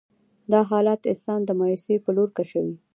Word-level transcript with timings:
دا 0.51 0.59
حالات 0.69 1.01
انسان 1.11 1.39
د 1.45 1.49
مايوسي 1.59 1.95
په 2.03 2.09
لور 2.15 2.29
کشوي. 2.37 2.75